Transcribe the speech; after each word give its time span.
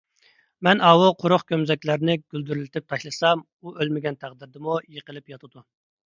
مەن 0.67 0.79
ئاۋۇ 0.85 1.09
قۇرۇق 1.23 1.43
كومزەكلەرنى 1.51 2.15
گۈلدۈرلىتىپ 2.33 2.87
تاشلىسام، 2.93 3.43
ئۇ 3.59 3.73
ئۆلمىگەن 3.75 4.17
تەقدىردىمۇ 4.25 4.79
يىقىلىپ 4.97 5.31
ياتىدۇ. 5.35 5.63